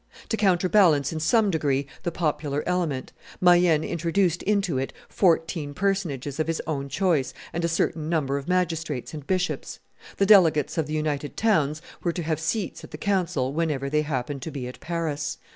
[0.29, 6.47] To counterbalance in some degree the popular element, Mayenne introduced into it fourteen personages of
[6.47, 9.77] his own choice and a certain number of magistrates and bishops;
[10.17, 14.01] the delegates of the united towns were to have seats at the council whenever they
[14.01, 15.37] happened to be at Paris.